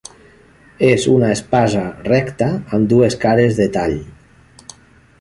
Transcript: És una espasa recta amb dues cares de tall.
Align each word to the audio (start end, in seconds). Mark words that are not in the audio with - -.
És 0.87 1.05
una 1.15 1.29
espasa 1.35 1.85
recta 2.09 2.49
amb 2.79 2.91
dues 2.97 3.21
cares 3.27 3.63
de 3.63 3.73
tall. 3.79 3.99